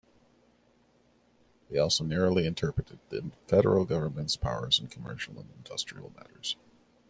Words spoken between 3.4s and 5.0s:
Federal government's powers in